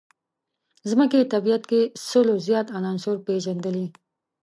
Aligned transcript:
ځمکې 0.89 1.29
طبیعت 1.33 1.63
کې 1.69 1.81
سلو 2.07 2.35
زیات 2.47 2.67
عناصر 2.77 3.15
پېژندلي. 3.25 3.85